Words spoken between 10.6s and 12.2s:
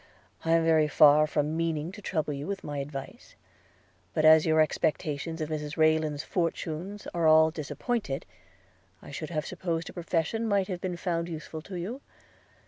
have been found useful to you.